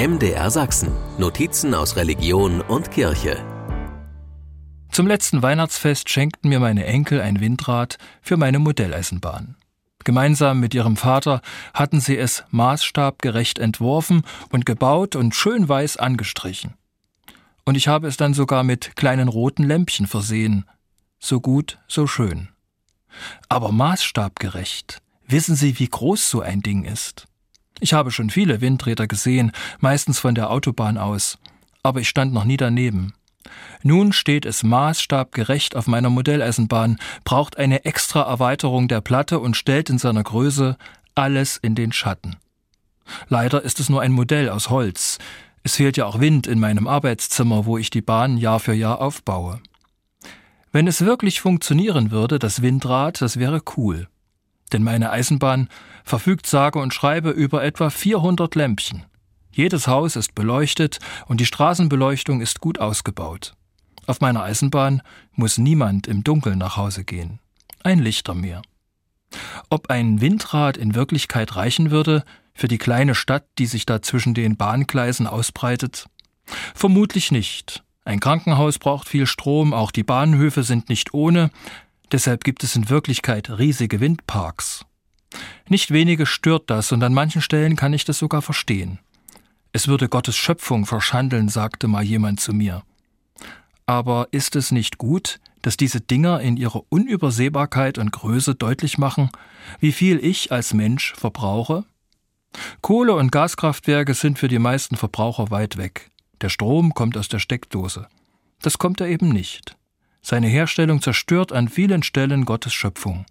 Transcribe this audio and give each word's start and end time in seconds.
MDR 0.00 0.50
Sachsen. 0.50 0.92
Notizen 1.18 1.74
aus 1.74 1.94
Religion 1.96 2.62
und 2.62 2.90
Kirche. 2.90 3.36
Zum 4.90 5.06
letzten 5.06 5.42
Weihnachtsfest 5.42 6.08
schenkten 6.08 6.48
mir 6.48 6.58
meine 6.58 6.86
Enkel 6.86 7.20
ein 7.20 7.38
Windrad 7.40 7.98
für 8.22 8.38
meine 8.38 8.60
Modelleisenbahn. 8.60 9.56
Gemeinsam 10.02 10.58
mit 10.58 10.72
ihrem 10.72 10.96
Vater 10.96 11.42
hatten 11.74 12.00
sie 12.00 12.16
es 12.16 12.44
maßstabgerecht 12.50 13.58
entworfen 13.58 14.22
und 14.50 14.64
gebaut 14.64 15.16
und 15.16 15.34
schön 15.34 15.68
weiß 15.68 15.98
angestrichen. 15.98 16.72
Und 17.66 17.74
ich 17.74 17.86
habe 17.86 18.08
es 18.08 18.16
dann 18.16 18.32
sogar 18.32 18.64
mit 18.64 18.96
kleinen 18.96 19.28
roten 19.28 19.64
Lämpchen 19.64 20.06
versehen. 20.06 20.64
So 21.18 21.42
gut, 21.42 21.78
so 21.88 22.06
schön. 22.06 22.48
Aber 23.50 23.70
maßstabgerecht. 23.70 25.02
Wissen 25.26 25.56
Sie, 25.56 25.78
wie 25.78 25.88
groß 25.88 26.30
so 26.30 26.40
ein 26.40 26.62
Ding 26.62 26.84
ist? 26.84 27.26
Ich 27.80 27.92
habe 27.94 28.10
schon 28.10 28.30
viele 28.30 28.60
Windräder 28.60 29.06
gesehen, 29.06 29.52
meistens 29.78 30.18
von 30.18 30.34
der 30.34 30.50
Autobahn 30.50 30.98
aus, 30.98 31.38
aber 31.82 32.00
ich 32.00 32.08
stand 32.08 32.32
noch 32.32 32.44
nie 32.44 32.56
daneben. 32.56 33.14
Nun 33.82 34.12
steht 34.12 34.44
es 34.44 34.62
maßstabgerecht 34.62 35.74
auf 35.74 35.86
meiner 35.86 36.10
Modelleisenbahn, 36.10 36.98
braucht 37.24 37.56
eine 37.56 37.84
extra 37.84 38.22
Erweiterung 38.22 38.88
der 38.88 39.00
Platte 39.00 39.38
und 39.38 39.56
stellt 39.56 39.88
in 39.88 39.98
seiner 39.98 40.22
Größe 40.22 40.76
alles 41.14 41.56
in 41.56 41.74
den 41.74 41.92
Schatten. 41.92 42.36
Leider 43.28 43.62
ist 43.62 43.80
es 43.80 43.88
nur 43.88 44.02
ein 44.02 44.12
Modell 44.12 44.50
aus 44.50 44.70
Holz. 44.70 45.18
Es 45.62 45.76
fehlt 45.76 45.96
ja 45.96 46.06
auch 46.06 46.20
Wind 46.20 46.46
in 46.46 46.60
meinem 46.60 46.86
Arbeitszimmer, 46.86 47.66
wo 47.66 47.78
ich 47.78 47.90
die 47.90 48.02
Bahn 48.02 48.36
Jahr 48.36 48.60
für 48.60 48.74
Jahr 48.74 49.00
aufbaue. 49.00 49.60
Wenn 50.72 50.86
es 50.86 51.04
wirklich 51.04 51.40
funktionieren 51.40 52.10
würde, 52.10 52.38
das 52.38 52.62
Windrad, 52.62 53.20
das 53.20 53.38
wäre 53.38 53.60
cool. 53.76 54.08
Denn 54.72 54.82
meine 54.82 55.10
Eisenbahn 55.10 55.68
verfügt 56.04 56.46
sage 56.46 56.78
und 56.78 56.94
schreibe 56.94 57.30
über 57.30 57.62
etwa 57.64 57.90
400 57.90 58.54
Lämpchen. 58.54 59.04
Jedes 59.52 59.88
Haus 59.88 60.16
ist 60.16 60.34
beleuchtet 60.34 60.98
und 61.26 61.40
die 61.40 61.46
Straßenbeleuchtung 61.46 62.40
ist 62.40 62.60
gut 62.60 62.78
ausgebaut. 62.78 63.54
Auf 64.06 64.20
meiner 64.20 64.42
Eisenbahn 64.42 65.02
muss 65.32 65.58
niemand 65.58 66.06
im 66.06 66.24
Dunkeln 66.24 66.58
nach 66.58 66.76
Hause 66.76 67.04
gehen. 67.04 67.40
Ein 67.82 67.98
Lichtermeer. 67.98 68.62
Ob 69.68 69.90
ein 69.90 70.20
Windrad 70.20 70.76
in 70.76 70.94
Wirklichkeit 70.94 71.56
reichen 71.56 71.90
würde 71.90 72.24
für 72.54 72.68
die 72.68 72.78
kleine 72.78 73.14
Stadt, 73.14 73.46
die 73.58 73.66
sich 73.66 73.86
da 73.86 74.02
zwischen 74.02 74.34
den 74.34 74.56
Bahngleisen 74.56 75.26
ausbreitet? 75.26 76.06
Vermutlich 76.74 77.30
nicht. 77.30 77.84
Ein 78.04 78.20
Krankenhaus 78.20 78.78
braucht 78.78 79.08
viel 79.08 79.26
Strom, 79.26 79.72
auch 79.72 79.92
die 79.92 80.02
Bahnhöfe 80.02 80.62
sind 80.62 80.88
nicht 80.88 81.14
ohne, 81.14 81.50
deshalb 82.12 82.44
gibt 82.44 82.64
es 82.64 82.76
in 82.76 82.88
Wirklichkeit 82.88 83.50
riesige 83.50 84.00
Windparks. 84.00 84.84
Nicht 85.68 85.90
wenige 85.92 86.26
stört 86.26 86.70
das, 86.70 86.92
und 86.92 87.02
an 87.02 87.14
manchen 87.14 87.42
Stellen 87.42 87.76
kann 87.76 87.92
ich 87.92 88.04
das 88.04 88.18
sogar 88.18 88.42
verstehen. 88.42 88.98
Es 89.72 89.86
würde 89.86 90.08
Gottes 90.08 90.36
Schöpfung 90.36 90.86
verschandeln, 90.86 91.48
sagte 91.48 91.86
mal 91.86 92.02
jemand 92.02 92.40
zu 92.40 92.52
mir. 92.52 92.82
Aber 93.86 94.28
ist 94.32 94.56
es 94.56 94.72
nicht 94.72 94.98
gut, 94.98 95.38
dass 95.62 95.76
diese 95.76 96.00
Dinger 96.00 96.40
in 96.40 96.56
ihrer 96.56 96.82
Unübersehbarkeit 96.88 97.98
und 97.98 98.12
Größe 98.12 98.54
deutlich 98.54 98.98
machen, 98.98 99.30
wie 99.78 99.92
viel 99.92 100.18
ich 100.24 100.52
als 100.52 100.74
Mensch 100.74 101.14
verbrauche? 101.14 101.84
Kohle- 102.80 103.14
und 103.14 103.30
Gaskraftwerke 103.30 104.14
sind 104.14 104.38
für 104.38 104.48
die 104.48 104.58
meisten 104.58 104.96
Verbraucher 104.96 105.50
weit 105.50 105.76
weg. 105.76 106.10
Der 106.40 106.48
Strom 106.48 106.94
kommt 106.94 107.16
aus 107.16 107.28
der 107.28 107.38
Steckdose. 107.38 108.08
Das 108.62 108.78
kommt 108.78 109.00
er 109.00 109.08
eben 109.08 109.28
nicht. 109.28 109.76
Seine 110.22 110.48
Herstellung 110.48 111.00
zerstört 111.00 111.52
an 111.52 111.68
vielen 111.68 112.02
Stellen 112.02 112.44
Gottes 112.44 112.74
Schöpfung. 112.74 113.26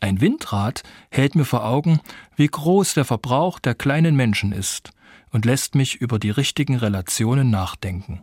Ein 0.00 0.20
Windrad 0.20 0.82
hält 1.10 1.34
mir 1.34 1.44
vor 1.44 1.64
Augen, 1.64 2.00
wie 2.36 2.46
groß 2.46 2.94
der 2.94 3.04
Verbrauch 3.04 3.58
der 3.58 3.74
kleinen 3.74 4.16
Menschen 4.16 4.52
ist 4.52 4.90
und 5.30 5.44
lässt 5.44 5.74
mich 5.74 5.96
über 5.96 6.18
die 6.18 6.30
richtigen 6.30 6.76
Relationen 6.76 7.50
nachdenken. 7.50 8.20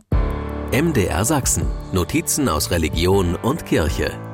MDR 0.72 1.24
Sachsen. 1.24 1.66
Notizen 1.92 2.48
aus 2.48 2.70
Religion 2.70 3.34
und 3.34 3.66
Kirche. 3.66 4.31